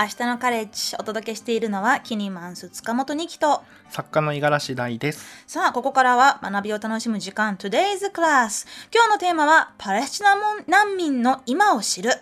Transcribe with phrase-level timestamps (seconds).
[0.00, 3.64] 明日のカレッジお届けしているのはキニマンス塚本二木と。
[3.90, 5.42] 作家の五十嵐大です。
[5.48, 10.36] さあここからは学びを楽しむ時間 Today's Class 今日のテーマはパレスチナ
[10.68, 12.12] 難民の今を知る。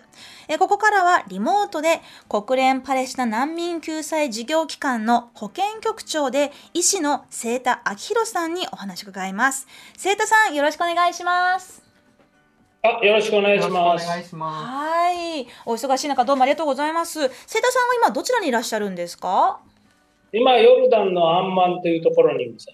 [0.47, 9.67] えここからはリモートで国連パレスチナ難民救済事業機関の保健局長で医師の清田明宏さんにお話を伺います。
[9.99, 11.86] 清田さんよろしくお願いします
[12.83, 14.07] あ、よろしくお願いします。
[14.07, 17.19] はい、お忙しい中どうもありがとうございます。
[17.19, 19.59] 瀬田さんは今どちらにいらっしゃるんですか？
[20.31, 22.67] 今ヨルダンのアンマンというところにいます。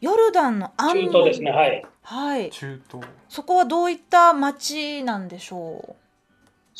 [0.00, 0.96] ヨルダンのアンマン。
[0.96, 1.84] 中東ですね、はい。
[2.02, 2.50] はい。
[2.50, 3.06] 中東。
[3.28, 5.94] そこはどういった町なんでしょう？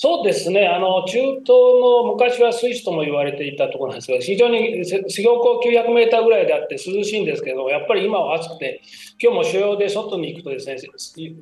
[0.05, 8.83] そうですね、あの中東の昔はスイスとも言われていたところなんですけど、非常に標高900メーターぐらいであって涼しいんですけど、やっぱり今は暑くて、
[9.23, 10.75] 今日も所要で外に行くとですね、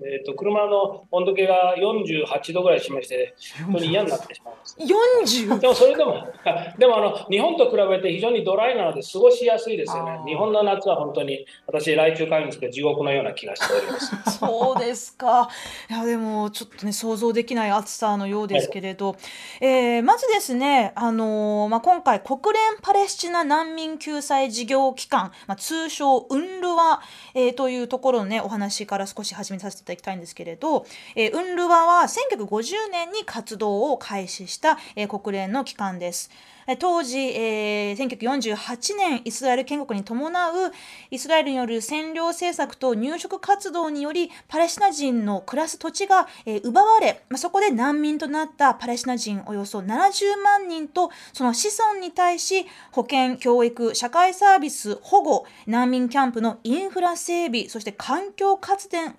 [0.04, 3.34] えーと、車の温度計が48度ぐらいしまして、
[3.64, 4.76] 本当に嫌になってしまいます。
[4.78, 5.58] 40?
[5.58, 6.28] でもそれでも、
[6.78, 10.18] でもあの日本と比べて非常にドライなので過ごしやすいですよね。
[10.26, 14.38] 日本の夏は本当に私、来週帰るんですけど、地獄のような気がしております。
[14.38, 15.48] そうですか。
[15.88, 27.00] いや、でもちょっとね、想像できない暑さのようですけれど、はい、えー、まずですね、あのー、まあ、今回国連パレスチナ難民救済事業機関、まあ、通称ウンルワ、
[27.34, 36.30] えー、というところのねお話から少し始めさせていただきたいんですけれど、えー、ウンルワは1950年に活動を開始した、えー、国連の機関です。
[36.78, 40.72] 当時、えー、1948年イスラエル建国に伴う
[41.10, 59.12] イスラエルによる占領政策と入植活動によりパレスチナ人の暮らす土地が、えー、奪われ、まあ、そこで難民となったパレスチナ人およそ70万人とその子孫に対し保健教育社会サービス保護難民キャンプのインフラ整備そして環境活電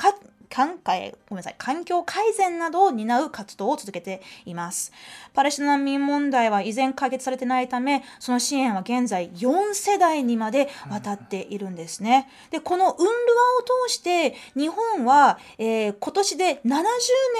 [0.51, 4.91] 環境ごめんなさい環境改善などを担う活動を続けています。
[5.33, 12.27] パレスチナ難民問題は依然解決されてないため、その支援は現在4世代にまで渡っているんですね。
[12.51, 12.97] で、この UNRWA を
[13.87, 16.83] 通して日本は、えー、今年で70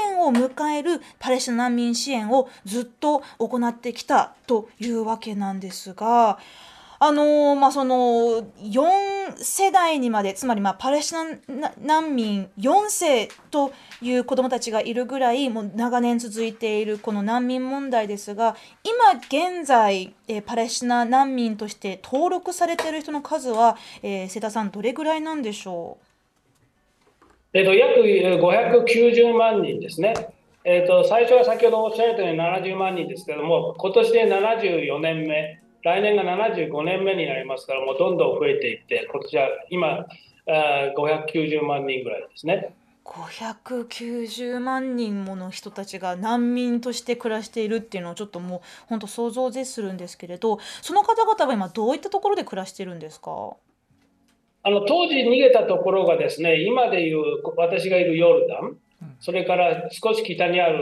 [0.06, 6.40] 年を迎えるパレスチナ難民支援をずっと行ってきたというわけなんですが、
[7.04, 7.96] あのー、まあ、その
[8.62, 13.74] 4世代にまでつまりまあパレスチナ難民4世と
[14.04, 26.06] いう子どもたちがいるぐらいもう長年続いているこの難民問題ですが今現在、えー、パレスチナ難民として登録されている人の数は、えー、瀬田さんどれぐらいなんでしょう？
[27.54, 30.14] えっと、約590万人ですね。
[30.64, 40.06] えーと、最初は先ほどおっしゃられたように70万人ですけれども、今年で74年目来年が75年目になりますから、もうどんどん増えていって、今年は今、
[40.48, 42.74] 590万人ぐらいですね。
[43.04, 53.56] 590万人もの人たちが難民として暮らしているっていうのをちょっともう本当想像を絶するんですけれどその方々は今どういったところで暮らしているんですか？
[54.64, 58.78] あの当時逃げたところがですね今でいう私がいるヨルダン
[59.22, 60.82] それから少し北にある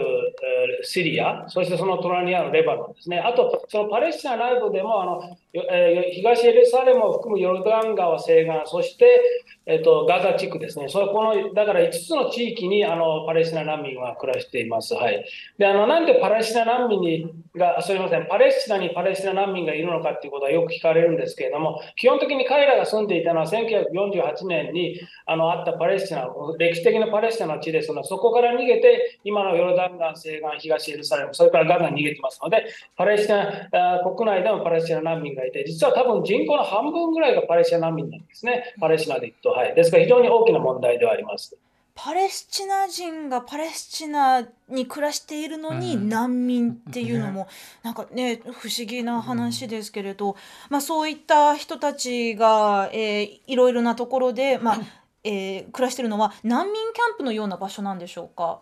[0.82, 3.20] シリア、そしてその隣にあるレバノンですね。
[3.20, 9.22] あと、そのパレスチナ内部でもあの、え東エルサレムを含むヨルダン川西岸、そして、
[9.66, 10.88] えっと、ガザ地区ですね。
[10.88, 14.94] そこの、だから5つの地域にあのパレスチナ難民は暮らしています。
[14.94, 15.26] はい。
[15.58, 39.50] で、あの、なんでパレスチナ難民にが、すみません、パレスチナにパレスチナ難民がいるのかっていうことはよく聞かれるんですけれども、基本的に彼らが住んでいたのは1948年にあのあったパレスチナ、歴史的なパレスチナの地ですの、そこから逃げて、今のヨルダン川西岸、東エルサレム、それからガザに逃げてますので、パレスチナ国内でもパレスチナ難民がいて、実は多分人口の半分ぐらいがパレスチナ難民なんですね、パレスチナでいくと。
[39.50, 41.58] はい、ですから非常に大きな問題ではあります。
[42.02, 47.50] パレスチナ人がパレスチナに暮らしているのに難民っていうのも
[47.84, 50.38] なんかね不思議な話ですけれど、
[50.70, 54.80] まあ、そういった人たちが、えー、いろいろなところで、まあ
[55.24, 58.62] えー、暮らしているのは難民キャンプのような場所なんでしょうか？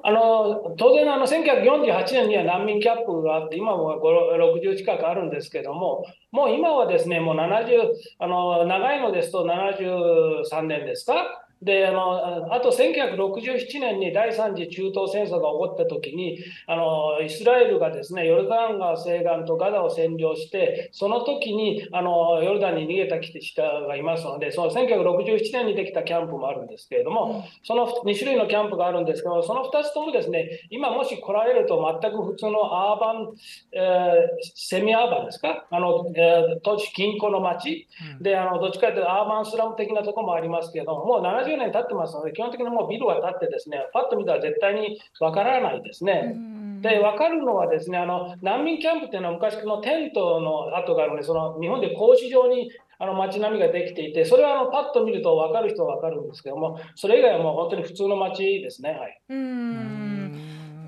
[0.00, 33.28] あの当然あの、1948年には難民キャンプがあって、今も60近くあるんですけども、もう今はですね、もう70、あの長いのですと73年ですか、であのあと1967年に第3次中東戦争が起こった時にあのイスラエルがですねヨルダン川西岸とガザを占領してその時にあのヨルダンに逃げた人がいますのでその1967年にできたキャンプもあるんですけれども、その2種類のキャンプがあるんですけどその2つともですね今もし来られると全く普通のアーバン、
[33.72, 35.66] えー、セミアーバンですか？
[35.70, 37.88] あの、えー、都市近郊の町
[38.20, 46.36] であのどっちかというとアーバンスラム的なところもありますけどもう70 70年経ってますので、基本的にもうビルが建ってですね、パッと見たら絶対にわからないですね。
[46.80, 58.90] で、分かるのはですね、あの難民キャンプっていうのは昔のテントの跡があるので、その日本で格子状にあの街並みができていて、それはあのパッと見ると分かる人は分かるんですけども、それ以外はもう本当に普通の街ですね。
[58.90, 60.07] はい、うん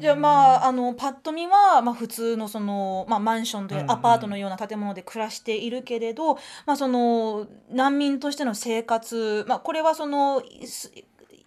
[0.00, 6.35] じゃあまああのパッと見は、まあ、普通のその、まあ、マンションというアパートのような建物で暮らしているけれど、
[6.67, 10.43] まあ、その難民としての生活、まあ、これはその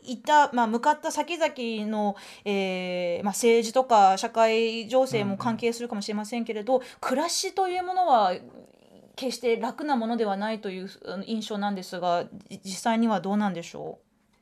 [0.04, 2.16] いた、まあ、向かった先々の、
[2.46, 8.34] えーまあ、政治とか社会情勢も関係するかもしれませんけれど、暮らしというものは
[9.16, 10.90] 決して楽なものではないという
[11.26, 12.26] 印象なんですが
[12.66, 14.00] 実際にはどうなんでしょ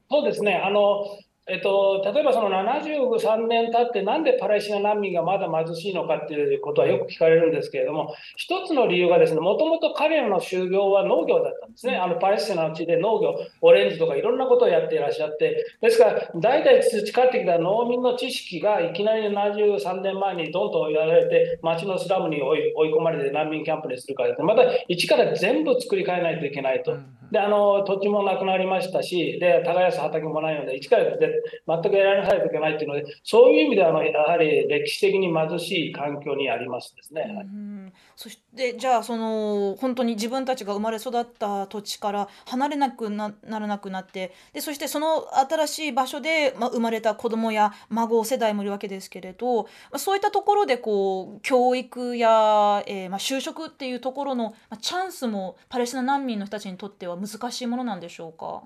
[0.09, 0.13] う？
[0.13, 0.55] そうですね。
[0.55, 1.03] あの
[1.51, 11.97] えっと、例えばその73年経って、なんでパレスチナ難民がまだ貧しいのかっていうことはよく聞かれるんですけれども、一つの理由がですね、もともと彼らの就業は農業だったんですね。
[11.97, 26.95] あのパレスチナの地で農業、オレンジとかいろんなことをやっていらっしゃって、ですから、代々培ってきた農民の知識がいきなり73年前にどんどんやられて、町のスラムに追い追い込まれて難民キャンプにするからですね、また一から全部作り変えないといけないと。
[27.31, 37.25] で、あの土地もなくなりましたし、で耕す畑もないので、一から全くやらなさいといけないというので、そういう意味ではやはり歴史的に貧しい環境にありますですね。
[37.43, 58.63] うんそしてじゃあその本当に自分たちが生まれ育った土地から離れなくなならなくなってでそしてその新しい場所で、まあ、生まれた子供や孫世代もいるわけですけれど、ま、そういったところでこう教育や、えーまあ、就職っていうところの、まあ、チャンスもパレスチナ難民の人たちにとっては難しいものなんでしょうか？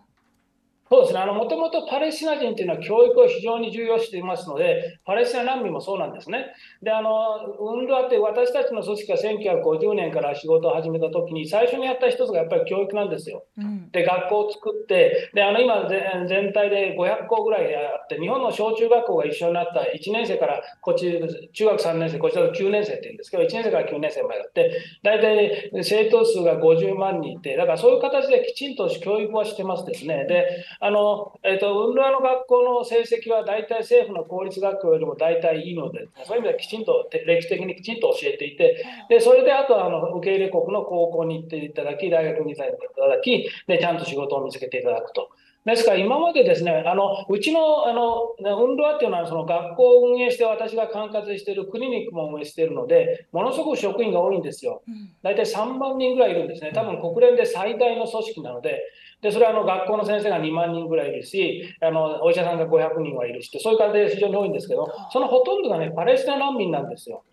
[0.87, 6.53] そうですね、あのもともとパレスチナ人というのは教育を非常に重要していますので、パレスチナ難民もそうなんですね。
[6.83, 7.09] で、あの
[7.59, 13.45] 運動って私たちの組織が1950年から仕事を始めたときに、最初にやった一つがやっぱり教育なんですよ。
[13.57, 21.19] うん、で、学校を作って、であの今、全体で500校ぐらいあって、日本の小中学校が一緒になった1年生からこっち、
[21.51, 24.71] 中学3年生、こちら9年生って言うんですけど、1年生から9年生まであって、
[25.01, 30.25] 大体生徒数が50万人いて、だからそういう形できちんと教育はしてますですね。
[30.25, 30.45] で
[30.79, 45.29] あの、えっ、ー、と、運動の学校の成績は大体政府の公立学校よりも大体いいので、そういう意味ではきちんと、歴史的にきちんと教えていて、で、それであとは、あの、受け入れ国の高校に行っていただき、大学に行っていただき、で、ちゃんと仕事を見つけていただくと。
[45.65, 54.83] ですから今までですね、あのうちのあの運動っていうのはその学校を運営して私が管轄しているクリニックも運営しているので、ものすごく職員が多いんですよ。
[55.23, 56.71] 大体3万人ぐらいいるんですね。
[56.71, 58.83] 多分国連で最大の組織なので、
[59.21, 67.23] でそれはあの学校の先生が2万人ぐらいいるし、あのお医者さんが500人はいるし、そういう感じで非常に多いんですけど、そのほとんどがね、パレスチナ難民なんですよ。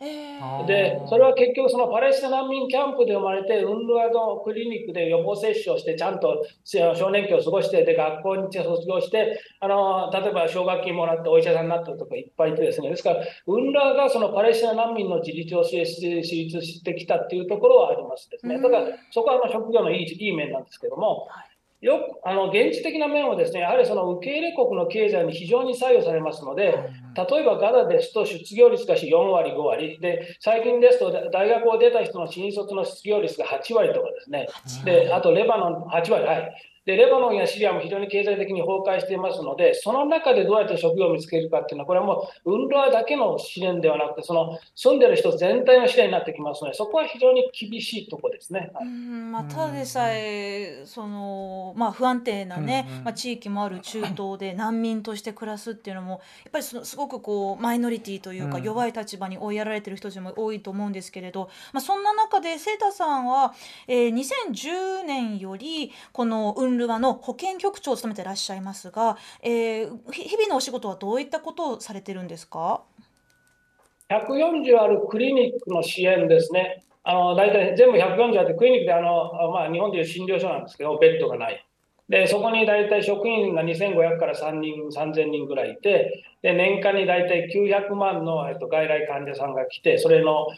[0.67, 18.61] で、それは結局そのパレスチナ難民キャンプで生まれて、運動のクリニックで予防接種をして、ちゃんと少年期を過ごして、で、学校に卒業して、あの例えば奨学金もらってお医者さんになったとかいっぱいいてですね、ですから、運動がそのパレスチナ難民の自立を支立してきたっていうところはありますですね。
[18.61, 21.29] だから、そこはあの職業のいいいい面なんですけども、
[21.83, 26.79] よくあの現実的な面はですね、やはりその受け入れ国の経済に非常に左右されますので、
[27.17, 29.99] 例えばガザですと失業率が4割、5割。
[30.01, 34.49] で、最近ですと大学を出た人の新卒の失業率が8割とかですね、
[34.85, 36.53] であとレバノン8割、はい、
[36.85, 48.73] で、レバノンやシリアも非常に経済的に崩壊していますので、その中でどうやって職業を見つけるかっていうのは、これはもう、運動だけの支援ではなくて、その住んでる人全体の支援になってきますので、そこは非常に厳しいところですね。
[48.81, 63.55] うんまあ、ただでさえ、そのまあ、不安定なね、まあ、地域もある中東で難民として暮らすっていうのも、やっぱりそのすごくこうマイノリティというか、弱い立場に追いやられてる人たちも多いと思うんですけれど、まあ、そんな中で、セータさんは、
[63.87, 72.83] えー、2010年より、このウンルワの保健局長を務めていらっしゃいますが、えー、日々のお仕事はどういったことをされてるんですか
[74.11, 76.85] ？140あるクリニックの支援ですね。
[77.05, 81.67] あの大体全部140あってクリニックであの、まあ、日本でいう診療所なんですけどベッドがない。
[82.09, 90.49] でそこに大体職員が2500から3人3000人ぐらいいてで年間に大体900万の、えっと、外来患者さんが来てそれの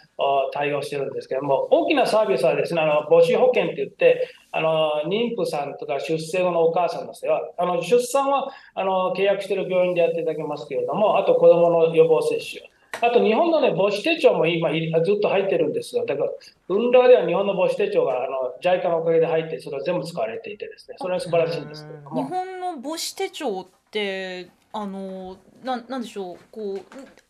[0.52, 12.73] 対応してるんですけども大きなサービスはですねあの母子保険って言ってあの妊婦さんとか出生後のお母さんの世話あの出産はあの契約している病院でやっていただけますけれどもあと子どもの予防接種。
[13.00, 14.70] あと日本のね、母子手帳も今
[15.02, 16.04] ずっと入ってるんですよ。
[16.06, 16.30] だから、
[16.68, 22.22] 運動では日本の母子手帳があの JICA のおかげで入って、それは全部使われていてですね、それは素晴らしいんですけども。
[22.24, 26.80] 日本の母子手帳って、あのななんでしょうこう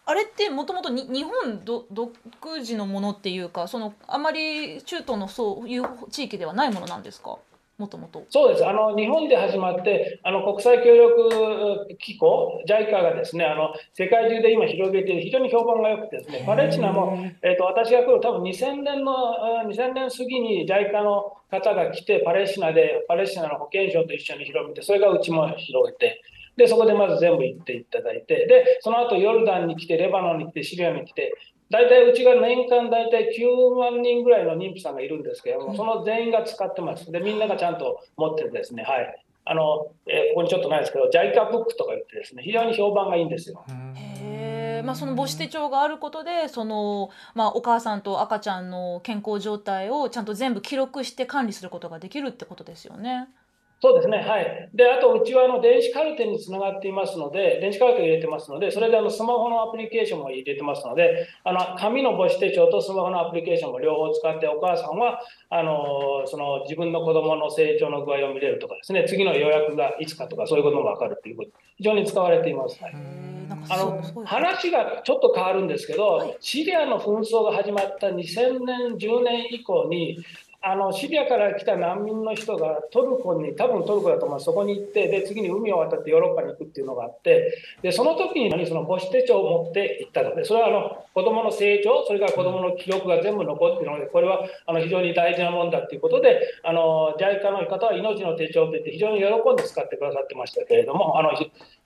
[0.07, 2.11] あれってもともと日本独
[2.59, 7.37] 自のものっていうかそのあまり中東のそういう地域ではないものなんですか？
[7.77, 8.25] もともと。
[8.31, 8.67] そうです。
[8.67, 19.15] あの、日本で始まって、あの、国際協力機構、JICA がですね、あの、世界中で今広げている、非常に評判が良くてですね、パレスチナも、えっ、ー、と、私が来る多分2000年の、
[19.67, 26.23] 2000年過ぎに JICA の方が来て、パレスチナで、パレスチナの保健省と一緒に広めて、それがうちも広げて、
[26.57, 31.35] で、そこでまず全部行っていただいて、で、その後ヨルダンに来て、レバノンに来て、シリアに来て、
[31.71, 37.11] 大体うちが年間大体9万人ぐらいの妊婦さんがいるんですけども、その全員が使ってます。
[37.11, 39.25] で、みんながちゃんと持ってですね、はい。
[39.47, 43.65] あの、えー、ここにちょっとないですけど、ジャイカブックとか言ってですね、非常に評判がいいんですよ。
[43.97, 44.25] へ
[44.85, 53.29] まあ、その母子手帳があることでその、まあ、お母さんと赤ちゃんの健康状態をちゃんと全部記録して管理することができるってことですよね。
[53.81, 54.71] そうですね、はい。
[54.73, 72.83] で、あと、うちはあの電子カルテにつながっていますので、電子カルテを入れてますので、それであのスマホのアプリケーションも入れてますので、あの紙の母子手帳とスマホのアプリケーションも両方使って、お母さんはあのその自分の子供の成長の具合を見れるとかですね、次の予約がいつかとか、そういうことも分かるということ、非常に使われています。
[72.83, 72.95] はい
[73.69, 80.19] あの話がちょっと変わるんですけど、はい、シリアの紛争が始まった2000年、10年以降に、
[80.67, 87.53] あのシリアから来た難民の人がトルコに、多分トルコだと思う、そこに行って、で次に海を渡ってヨーロッパに行くっていうのがあって、
[87.83, 90.35] でその時にその母子手帳を持って行ったの。
[90.35, 101.33] で、それはあの子どもの成長、それから子どもの記録が全部残っているので、これはあの非常に大事なもんだということで、あの JICA の方は命の手帳といって、非常に喜んで使ってくださってましたけれども、あの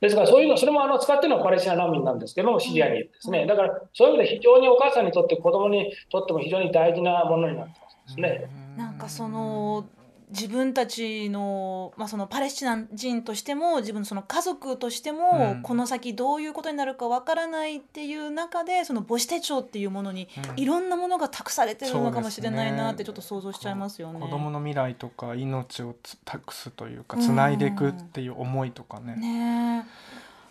[0.00, 7.72] ですからそういうの、それもあの使ってるのはパレスチナ難民なんですけども、シリアにですね、だからそういう意味で非常にお母さんにとって、子どもにとっても非常に大事なものになって
[8.06, 8.67] ますね。
[8.78, 9.86] なんかその
[10.30, 24.20] 自分たちの,、まあそのパレスチナ人としても自分のその家族としても、この先どういうことになるかわからないっていう中でその母子手帳っていうものにいろんなものが託されてるのかもしれないなってちょっと想像しちゃいますよね。
[24.20, 29.16] 子供の未来とか命を託すというかつないでいくっていう思いとかね。
[29.16, 29.86] ね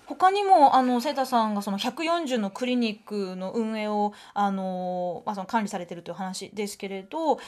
[0.07, 7.39] 他にもあのセータさんがその140のクリニックの運営をあの、まあ、その管理されてるという話ですけれど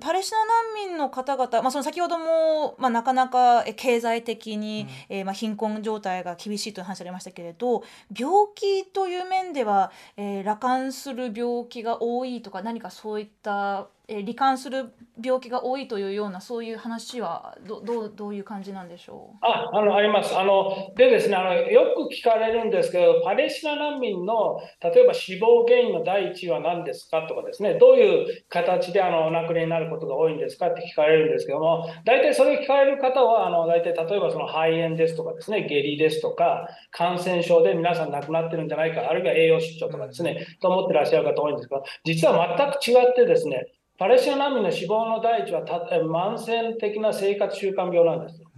[0.00, 7.84] パレスチナ難民の方々、まあ、その先ほども、まあ、なかなか経済的に、うん、えー、まあ、貧困状態が厳しいという話ありましたけれど
[8.18, 19.36] 病気という面では、えー、羅漢する病気が多いとか何かそういったえー、罹患する病気が多いというようなそういう話はどどうどういう感じなんでしょう？
[19.40, 20.38] ああのあります。
[20.38, 43.66] あのでですねあのよく聞かれるんですけどパレスチナ難民の例えば死亡原因の第一は何ですかとかですねどういう形であのお亡くなりになることが多いんですかって聞かれるんですけども大体それ聞かれる方はあの大体例えばその肺炎ですとかですね下痢ですとか感染症で皆さん亡くなってるんじゃないかあるいは栄養失調とかですねと思ってらっしゃる方多いんですが実は全く違ってですね
[43.98, 48.48] パレスチナ難民の死亡の第一はた慢性的な生活習慣病なんですよ。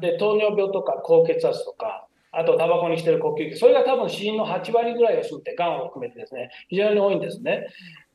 [0.00, 7.66] で糖尿病とか高血圧とか、あとタバコにしてる呼吸器、それが多分死因の8割ぐらいを占めて、がんを含めてですね、非常に多いんですね。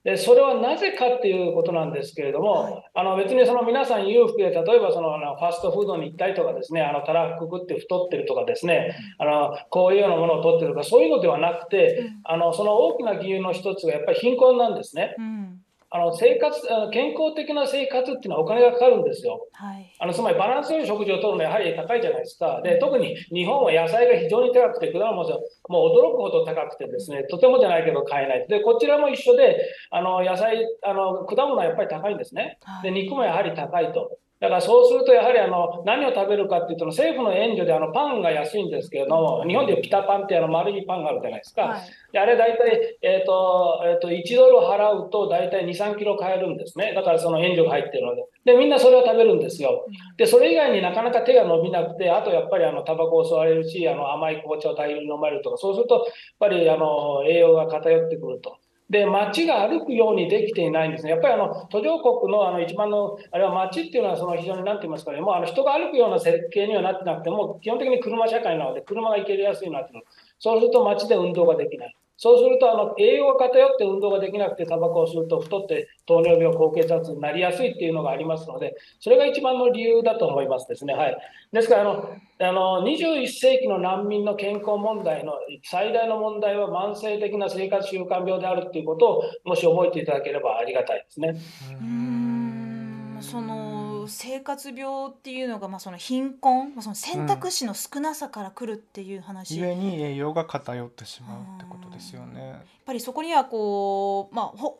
[0.03, 15.15] でそれはなぜかっていうことなんですけれども、あの別にその皆さん裕福で、例えばそのファストフードに行ったりとかですね、あのたらふく食って太ってるとかですね、あのこういうようなものを取ってるとか、そういうのではなくて、あのその大きな理由の一つがやっぱり貧困なんですね。
[15.19, 15.60] うん
[15.93, 16.57] あの生活
[16.91, 19.45] 健康的な生活っていうのはお金がかかるんですよ。
[19.51, 22.61] はい、あのつまりバランスよい食事をとるのはやはり高いじゃないですか。
[22.63, 25.23] で特に日本は野菜が非常に高くて、果物も
[25.67, 28.47] もう驚くほど高くてですね、とてもじゃないけど買えない。
[28.47, 29.57] で、こちらも一緒で、
[29.89, 32.57] あの野菜あの、果物はやっぱり高いんですね。
[32.83, 34.17] で肉もやはり高いと。
[34.41, 41.61] だからそうすると、やはりあの何を食べるかっていうと、政府の援助であのパンが安いんですけれども、日本でいうピタパンってあの丸いパンがあるじゃないですか。
[41.61, 41.81] はい、
[42.11, 46.93] であれ大体、えーとえーと、1ドル払うと大体2、3キロ買えるんですね。
[46.95, 48.23] だからその援助が入ってるので。
[48.43, 49.85] で、みんなそれを食べるんですよ。
[50.17, 56.03] で、それ以外になかなか手が伸びなくて、あとやっぱりあのタバコを吸われるし、あの甘い紅茶を大量に飲まれるとか、そうすると、やっ
[56.39, 58.57] ぱりあの栄養が偏ってくると。
[58.91, 61.11] で、街が歩くようにできていないんですね。
[61.11, 70.01] やっぱりあの途上国のあの一番の、あれは街っていうのはその非常に何て言いますかね、もうあの人が歩くような設計にはなってなくても、基本的に車社会なので、車が行けやすいなっていうの。
[70.39, 71.95] そうすると街で運動ができない。
[72.21, 80.93] そうすると、あの、栄養が偏って運動ができなくて、タバコを吸うと太って糖尿病、高血圧になりやすいっていうのがありますので、それが一番の理由だと思いますですね。
[80.93, 81.17] はい。
[81.51, 91.35] ですから、あの、あの21世紀の難民の健康問題の最大の問題は慢性的な生活習慣病であるということを、もし覚えていただければありがたいですね。
[91.81, 93.70] うんその
[94.07, 102.47] 生活病っていうのが、まあ、その貧困、まあ、その選択肢の少なさからくるっていう話、うん、に栄養が偏ってしまうってことですよね。
[102.49, 104.79] やっぱりそこにはこう、まあ、ほ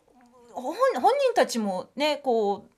[0.53, 2.71] 本本人たちもねこう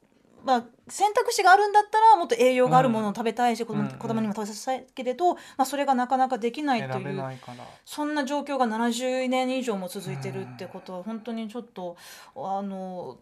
[0.44, 7.24] まあ、選択肢があるんだったらもっと栄養があるものを食べたいし、子供子供にも食べさせたいけれど、まあ、それがなかなかできないという
[7.86, 11.96] そんな状況が70年以上も続いてるってことは本当にちょっと
[12.36, 13.18] あの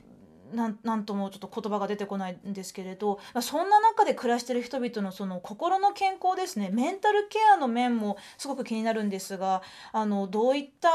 [0.53, 6.69] なんなんともちょっと言葉が出てこないんですけれど、そんな中で暮らしてる人々のその心の健康ですね。
[6.71, 10.89] メンタルケアの面もすごく気になるんですがあのどういった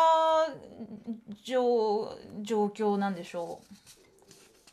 [1.43, 3.96] 状況なんでしょう？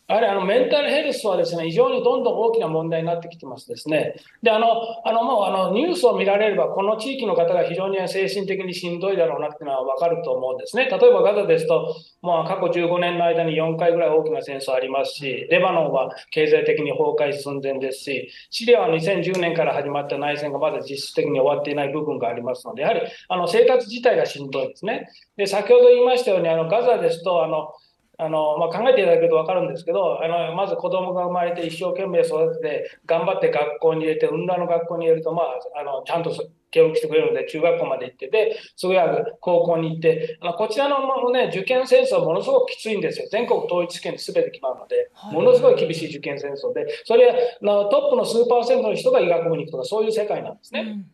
[0.07, 4.15] やはりあのメンタルヘルスはですね、非常にどんどん大きな問題になってきてますですね。
[4.41, 4.67] で、あの、
[5.05, 10.85] あのもうあのニュースを見られれば、この地域の方が非常に精神的にしんどいだろうなっていうのは分かると思うんですね。
[10.85, 25.07] 例えばガザですと、まあ、過去15年の間に4回ぐらい大きな戦争ありますし、レバノンは経済的に崩壊寸前ですし、シリアは2010年から始まった内戦がまだ実質的に終わっていない部分がありますので、やはりあの生活自体がしんどいですね。
[25.37, 27.69] で、先ほど言いましたように、あのガザですと、あの
[28.17, 36.31] あのまあ、考えていただけると分かるんですけど、あのまず子供が生まれて一生懸命育てて、頑張って学校に入れて、運動の学校に入れると、まあ、あのちゃんと
[36.69, 43.27] 教育してくれるので、中学校まで行ってて、それは高校に行って、あのこちらのも、ね、受験戦争はものすごくきついんですよ。
[43.31, 47.27] 全国統一試験ですべて決まるので、ものすごい厳しい受験戦争で、それ
[47.61, 50.81] はトップの数パーセントの人が医学部に行くとか、そういう世界なんですね。
[50.81, 51.05] うん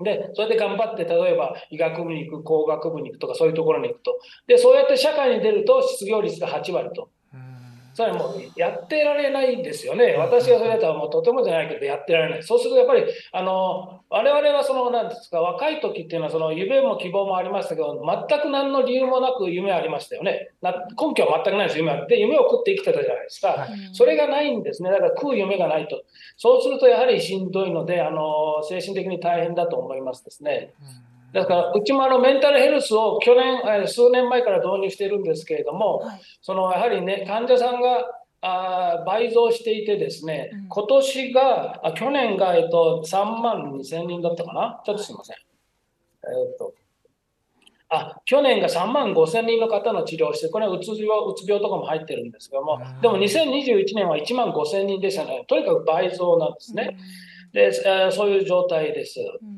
[0.00, 4.18] で、それで頑張って、例えば医学部に行く、工学部に行くとか、そういうところに行くと。
[4.46, 7.10] で、そうやって社会に出ると失業率が8割と。
[7.98, 10.14] それはもうやってられないんですよね。
[10.16, 12.42] 私がそれだったらもうとてもじゃないけどやってられない。
[12.44, 13.02] そうするとやっぱり、
[13.32, 20.50] あの、我々はその、なんですか、若い時っていうのはその夢も希望もありましたけど、全く何の理由もなく夢ありましたよね。
[20.62, 22.20] な根拠は全くないです、夢あって。
[22.20, 23.48] 夢を食って生きてたじゃないですか。
[23.48, 24.92] はい、それがないんですね。
[24.92, 26.00] だから食う夢がないと。
[26.36, 30.72] そうするとやはりしんどいので、あの、精神的に大変だと思いますですね。
[30.80, 38.06] うんだから、うちもあのメンタルヘルスを去年、数年前から導入しているんですけれども、はい、そのやはりね、患者さんが
[38.40, 44.80] あ倍増していてですね、うん、今年が、あ去年が、えっと、3万2千人だったかな？
[44.86, 45.36] ちょっとすみません。
[45.36, 45.38] え
[46.54, 46.74] っと、
[47.90, 55.44] あ、去年が3万5千人の方の治療をして、これはうつ病うつ病とかも入ってるんですけども、でも2021年は1万5千人でしたね。
[55.46, 56.96] とにかく倍増なんですね。
[57.52, 59.20] で、えー、そういう状態です。
[59.20, 59.57] うん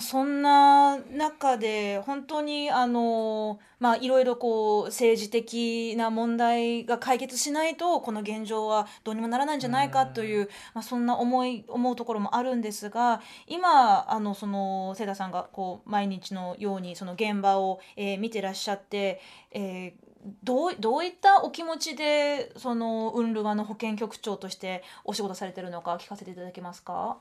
[0.00, 20.12] そんな中で本当にあの、まあ、いろいろこう政治的な問題が解決しないとこの現状はどうにもならないんじゃないかという、まあ、そんな思い思うところもあるんですが今あのそのセダさんがこう毎日のようにその現場を、えー、見てらっしゃって、えー
[20.44, 27.18] どうどういったお気持ちでそのウンルガの保健局長としてお仕事されてるのか聞かせていただけますか？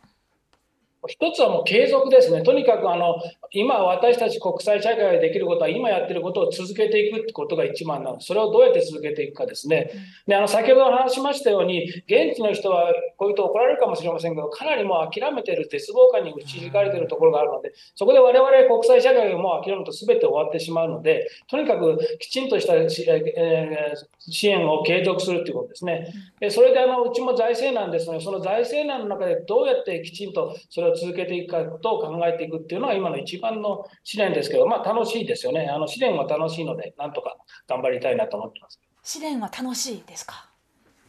[1.07, 2.43] 一つはもう継続ですね。
[2.43, 3.15] とにかくあの
[3.51, 9.91] 今私たち国際社会ができることは今やってることを続けていくってことが一番なのそれをどうやって続けていくかですね。
[10.27, 26.13] であの先ほど話しましたように現地の人はこういうと怒られるかもしれませんけどかなりもう諦めてる絶望感に打ちひかれてるところがあるのでそこで我々国際社会がもう諦めると全て終わってしまうのでとにかくきちんとした支援を継続するということですね。
[26.39, 35.67] でそれであのうちも財政難ですのでその財政難の中でどうやってきちんとそれをを続けていくことを考えていくっていうのは今の一番の試練ですけど、まあ楽しいですよね。
[35.67, 38.80] あの試練は楽しいので、なんとか頑張りたいなと思ってます。
[39.04, 40.49] 試練は楽しいですか？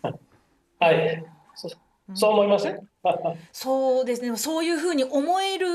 [0.80, 1.24] はい。
[1.54, 1.68] そ
[2.14, 2.88] そう思いません、
[3.52, 4.36] そうですね。
[4.36, 5.66] そういうふうに思える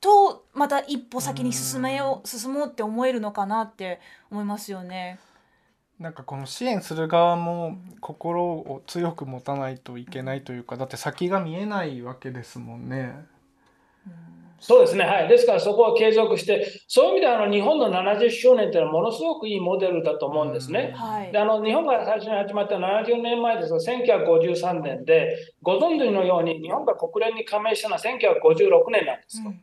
[0.00, 5.18] とまた一歩先に進めよう進もうって思えるのかなって思いますよね。
[5.98, 13.26] なんかこの支援する側も心を強く持たないといけないというかだって先が見えないわけですもんね。
[14.60, 20.94] そうですね、はい、ですからそこは継続して、そういう意味であの日本の70周年というのはものすごくいいモデルだと思うんですね。
[21.30, 29.44] であの日本が最初に始まった70年前ですが、1953年で、ご存知のように日本が国連に加盟したのは1956年なんですよ。
[29.46, 29.60] うん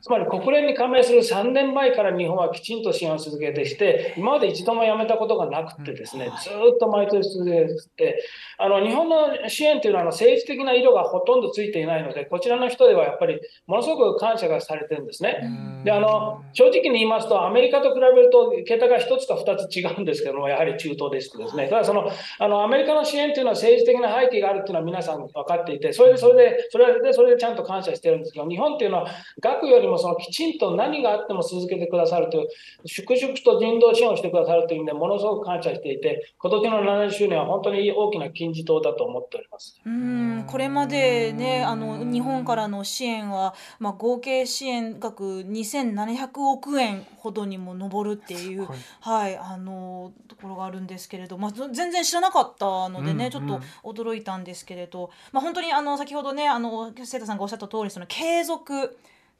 [0.00, 8.22] つまり国連に加盟する3年前から日本はきちんと支援を続けてして、今まで一度もやめたことがなくてですね、ずっと毎年続けて、
[8.56, 15.42] あの日本の支援というのは政治的な色がほとんどついていないので、こちらの人ではやっぱりものすごく感謝がされてるんですね。
[15.84, 29.10] であの正直に言いますと、アメリカと比べると桁が1つか2つ違うんですけども、やはり中東ですですね、ただそのあのアメリカの支援というのは政治的な背景があるというのは皆さん分かっていて、それでそれでそれでそれでちゃんと感謝してるんですけど、日本というのは
[29.40, 32.48] 学くよりもそのきちんと何があっても続けてくださるという、
[32.86, 39.80] 粛々と人道支援をしてくださるという意味でものすごく感謝していて、今年の70周年は本当に大きな金字塔だと思っております。
[39.84, 48.68] うんこれまでねあの日本からの支援は、まあ、合計支援額2700億円ほどにも上るっていう、
[49.00, 58.96] はい、あのところがあるんですけれど、まあ、全然知らなかったのでね、うん、ちょっと驚いたんですけれど、まあ、本当にあの先ほどねあの瀬田さんがおっしゃった通りその継続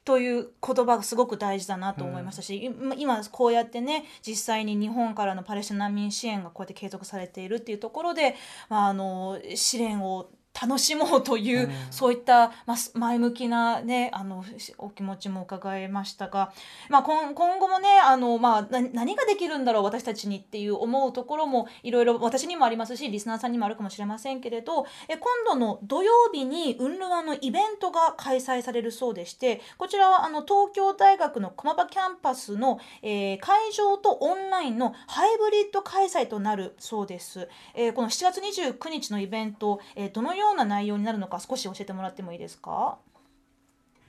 [0.07, 8.37] という言葉がすごく大事だなと思いましたし、うん、今こうやってね実際に日本からのパレスチナ難民支援がこうやって継続されているっていうところで、
[8.69, 10.29] まあ、あの試練を
[10.61, 14.43] 楽しもうという、うん、そういった、まあ、前向きな、ね、あの
[14.77, 16.51] お気持ちも伺いましたが、
[16.89, 37.47] まあ、今今後もねあの、まあ、何ができるんだろう私たちにっていう思うところもいろいろ私にもありますしリスナーさんにもあるかもしれませんけれどえ今度の土曜日にウンルワのイベントが開催されるそうでしてこちらはあの東京大学の駒場キャンパスの、えー、会場とオンラインのハイブリッド開催となるそうです。
[37.73, 42.97] えー、この7月29日のイベント、えー、どのような内容になるのか少し教えてもらってもいいですか？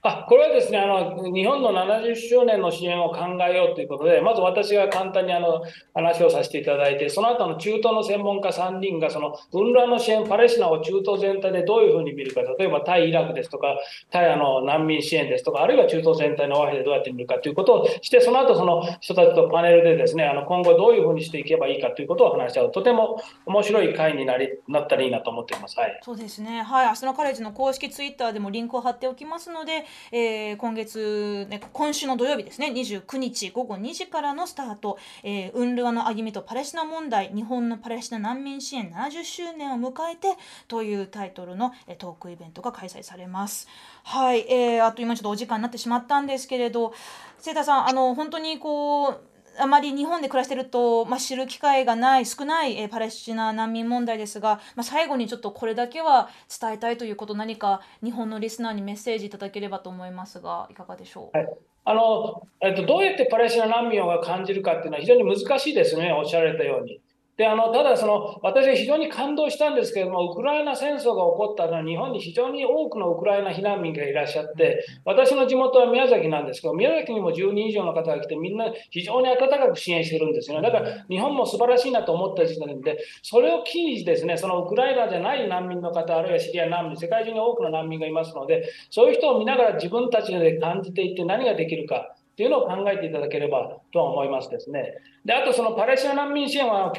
[0.09, 3.18] あこれはですねあの、日本の70周年の支援を考
[3.49, 5.62] えようということで、まず私が簡単にあの
[5.94, 13.77] 話をさせていただいて、その後の中東の専門家3人が、その分乱の支援、パレスチナを中東全体でどういうふうに見るか、例えば対イラクですとか、
[14.11, 25.79] 対あの難民支援ですとか、あるいは中東全体の和平でどうやって見るかということをして、その後その人たちとパネルでですねあの今後どういうふうにしていけばいいかということを話し合う、とても面白い会になりなったらいいなと思っています。
[25.79, 40.29] はい、そうですね、はい、明日のカレッジの公式ツイッターでもリンクを貼っておきますので、えー、今月、ね、今週の土曜日ですね29日午後2時からのスタート、えー、ウンルアの歩みとパレスチナ問題日本のパレスチナ難民支援70周年を迎えて
[40.67, 43.69] というタイトルの、えトークイベントが開催されます。
[44.05, 46.93] はい、えー、あっという間にちょっとお時間になってしまったんですけれど、
[47.39, 49.21] セータさん、あの本当にこう
[49.59, 56.29] あまり日本で暮らしてると、まあ、知る機会がない少ない、えー、パレスチナ難民問題ですが、まあ、最後にちょっとこれだけは
[56.61, 61.49] 伝えたいということ何か日本のリスナーにメッセージいただければと思いますがいかがでしょう、はい
[61.85, 67.01] あのえっと、どうやってパレスチナ難民を感じるかっていうのは非常に難しいですね、おっしゃられたように。
[67.38, 80.68] であのただその、私は非常に感動したんですけれども、ウクライナ戦争が起こったのは、日本に非常に多くのウクライナ避難民がいらっしゃって、私の地元は宮崎なんですけど、宮崎にも10人以上の方が来て、みんな非常に温かく支援してるんですよね。
[80.68, 92.16] だから日本も素晴らしいなと思った時点で、それを機にですね、そのウクライナじゃない難民の方、あるいはシリア難民、世界中に多くの難民がいますので、そういう人を見ながら自分たちで感じていって何ができるか。
[92.38, 94.94] っていうのを考えていただければとは思いますですね。
[95.24, 96.92] で、あとそのパレスチナ難民支援は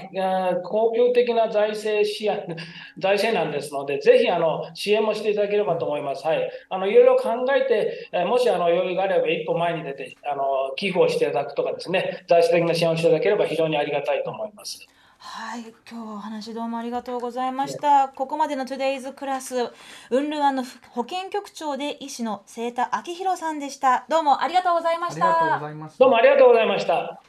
[0.65, 2.57] 公共的な財政支援、
[2.99, 6.27] 財政なんですので、ぜひあの支援もしていただければと思います。
[6.27, 6.51] はい。
[6.69, 14.85] あの、いろいろ考えて、もしあの余裕があれば一歩前に出て、あの、寄付をしていただくとかですね、財政的な支援をしていただければ非常にありがたいと思います。
[15.21, 18.07] はい、今日お話どうもありがとうございました。
[18.07, 19.69] ここまでの Today's クラス、
[20.11, 24.05] ウンルアの保健局長で医師の清田明宏さんでした。
[24.07, 25.59] どうもありがとうございました。
[25.99, 27.21] どうもありがとうございました。